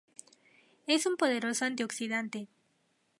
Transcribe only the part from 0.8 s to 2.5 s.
Es un poderoso antioxidante.